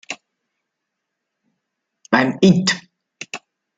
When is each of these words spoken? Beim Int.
Beim 2.09 2.39
Int. 2.41 2.71